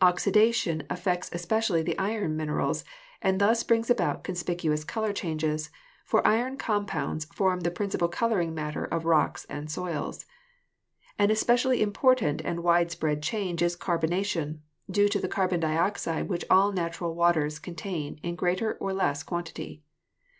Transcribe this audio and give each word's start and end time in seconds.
Oxidation 0.00 0.82
af 0.90 0.98
fects 1.04 1.32
especially 1.32 1.80
the 1.80 1.96
iron 1.96 2.36
minerals 2.36 2.84
and 3.22 3.40
thus 3.40 3.62
brings 3.62 3.88
about 3.88 4.24
conspicuous 4.24 4.82
color 4.82 5.12
changes, 5.12 5.70
for 6.04 6.26
iron 6.26 6.56
compounds 6.56 7.26
form 7.26 7.60
the 7.60 7.70
principal 7.70 8.08
coloring 8.08 8.52
matter 8.52 8.84
of 8.86 9.02
the 9.02 9.08
rocks 9.08 9.46
and 9.48 9.70
soils. 9.70 10.26
An 11.20 11.28
espe 11.28 11.54
cially 11.54 11.78
important 11.78 12.42
and 12.44 12.64
widespread 12.64 13.22
change 13.22 13.62
is 13.62 13.76
carbonation, 13.76 14.58
due 14.90 15.06
to 15.08 15.20
the 15.20 15.28
carbon 15.28 15.60
dioxide 15.60 16.28
which 16.28 16.44
all 16.50 16.72
natural 16.72 17.14
waters 17.14 17.60
contain 17.60 18.18
in 18.24 18.34
greater 18.34 18.74
or 18.80 18.92
less 18.92 19.22
quantity. 19.22 19.84